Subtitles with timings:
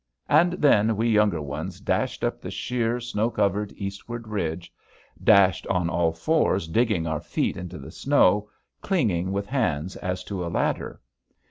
[0.29, 4.73] And then we younger ones dashed up the sheer, snow covered eastward ridge
[5.23, 8.49] dashed on all fours digging our feet into the snow,
[8.81, 10.99] clinging with hands as to a ladder.